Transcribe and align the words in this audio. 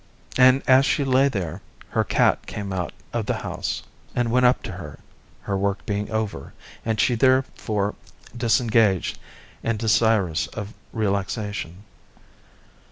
And 0.35 0.63
as 0.65 0.83
she 0.87 1.03
lay 1.03 1.27
there, 1.27 1.61
her 1.89 2.03
cat 2.03 2.47
came 2.47 2.73
out 2.73 2.91
of 3.13 3.27
the 3.27 3.35
house 3.37 3.83
and 4.15 4.31
went 4.31 4.47
up 4.47 4.63
to 4.63 4.71
her, 4.71 4.97
her 5.43 5.55
work 5.55 5.85
being 5.85 6.09
over, 6.09 6.53
and 6.83 6.99
she 6.99 7.13
therefore 7.13 7.93
disengaged 8.35 9.19
and 9.63 9.77
desirous 9.77 10.47
of 10.47 10.73
relaxation. 10.91 11.83